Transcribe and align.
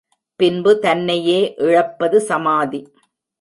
பின்பு 0.39 0.71
தன்னையே 0.79 1.53
இழப்பது 1.57 2.21
சமாதி. 2.21 2.81